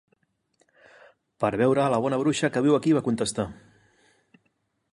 "Per 1.43 1.51
veure 1.61 1.83
a 1.83 1.91
la 1.95 1.99
Bona 2.05 2.19
Bruixa 2.21 2.51
que 2.55 2.63
viu 2.69 2.77
aquí." 2.79 2.95
Va 2.99 3.05
contestar. 3.09 3.47